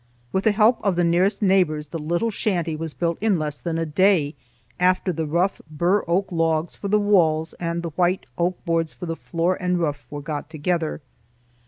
With 0.31 0.45
the 0.45 0.51
help 0.51 0.83
of 0.83 0.95
the 0.95 1.03
nearest 1.03 1.43
neighbors 1.43 1.85
the 1.85 1.99
little 1.99 2.31
shanty 2.31 2.75
was 2.75 2.95
built 2.95 3.19
in 3.21 3.37
less 3.37 3.61
than 3.61 3.77
a 3.77 3.85
day 3.85 4.33
after 4.79 5.13
the 5.13 5.27
rough 5.27 5.61
bur 5.69 6.03
oak 6.07 6.31
logs 6.31 6.75
for 6.75 6.87
the 6.87 6.99
walls 6.99 7.53
and 7.59 7.83
the 7.83 7.91
white 7.91 8.25
oak 8.35 8.65
boards 8.65 8.95
for 8.95 9.05
the 9.05 9.15
floor 9.15 9.55
and 9.61 9.77
roof 9.77 10.07
were 10.09 10.23
got 10.23 10.49
together. 10.49 11.01